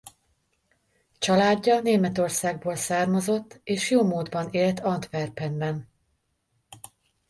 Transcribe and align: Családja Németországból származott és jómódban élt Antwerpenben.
Családja 1.19 1.79
Németországból 1.81 2.75
származott 2.75 3.59
és 3.63 3.89
jómódban 3.91 4.47
élt 4.51 4.79
Antwerpenben. 4.79 5.89